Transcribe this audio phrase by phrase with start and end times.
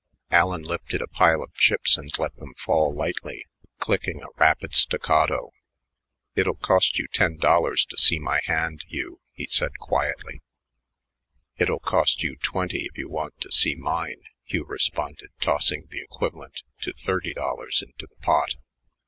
[0.31, 3.45] Allen lifted a pile of chips and let them fall lightly,
[3.77, 5.51] clicking a rapid staccato.
[6.35, 10.41] "It'll cost you ten dollars to see my hand, Hugh," he said quietly.
[11.57, 16.63] "It'll cost you twenty if you want to see mine," Hugh responded, tossing the equivalent
[16.79, 18.55] to thirty dollars into the pot.